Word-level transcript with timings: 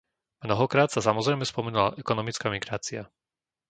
Mnohokrát 0.45 0.89
sa 0.91 0.97
samozrejme 1.07 1.45
spomenula 1.47 1.93
ekonomická 2.03 2.47
migrácia. 2.55 3.01